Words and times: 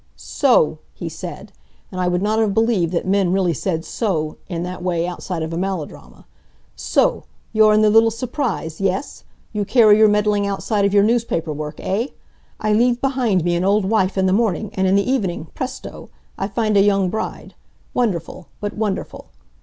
"So!" 0.15 0.79
he 0.95 1.07
said; 1.09 1.51
and 1.91 2.01
I 2.01 2.07
would 2.07 2.23
not 2.23 2.39
have 2.39 2.55
believed 2.55 2.91
that 2.91 3.05
men 3.05 3.31
really 3.31 3.53
said 3.53 3.85
"So!" 3.85 4.37
in 4.49 4.63
that 4.63 4.81
way 4.81 5.05
outside 5.07 5.43
of 5.43 5.53
a 5.53 5.57
melodrama. 5.59 6.25
"So! 6.75 7.25
You 7.53 7.67
are 7.67 7.73
in 7.75 7.83
the 7.83 7.91
little 7.91 8.09
surprise, 8.09 8.81
yes? 8.81 9.25
You 9.53 9.63
carry 9.63 9.99
your 9.99 10.07
meddling 10.07 10.47
outside 10.47 10.85
of 10.85 10.93
your 10.95 11.03
newspaper 11.03 11.53
work, 11.53 11.75
eh? 11.81 12.07
I 12.59 12.73
leave 12.73 12.99
behind 12.99 13.43
me 13.43 13.55
an 13.55 13.63
old 13.63 13.85
wife 13.85 14.17
in 14.17 14.25
the 14.25 14.33
morning 14.33 14.71
and 14.73 14.87
in 14.87 14.95
the 14.95 15.07
evening, 15.07 15.49
presto! 15.53 16.09
I 16.35 16.47
find 16.47 16.75
a 16.75 16.81
young 16.81 17.11
bride. 17.11 17.53
Wonderful! 17.93 18.47
but 18.59 18.75
wonderful!" 18.75 19.27